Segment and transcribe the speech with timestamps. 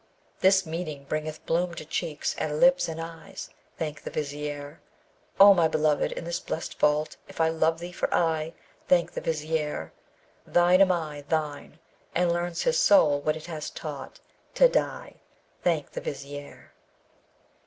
[0.39, 4.81] This meeting bringeth bloom to cheeks and lips and eyes: Thank the Vizier!
[5.39, 8.53] O my beloved in this blest vault, if I love thee for aye,
[8.87, 9.93] Thank the Vizier!
[10.47, 11.77] Thine am I, thine!
[12.15, 14.19] and learns his soul what it has taught
[14.55, 15.17] to die,
[15.61, 16.71] Thank the Vizier!